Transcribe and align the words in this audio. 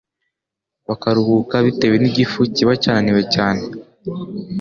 bakaruhuka 0.87 1.55
bitewe 1.65 1.95
n’igifu 1.99 2.39
kiba 2.55 2.73
cyananiwe 2.83 3.21
cyane. 3.33 3.61